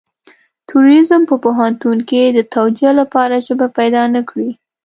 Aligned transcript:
تروريزم 0.67 1.21
په 1.29 1.35
پوهنتون 1.43 1.97
کې 2.09 2.21
د 2.27 2.39
توجيه 2.55 2.91
لپاره 2.99 3.43
ژبه 3.47 3.67
پيدا 3.77 4.03
نه 4.15 4.21
کړي. 4.29 4.49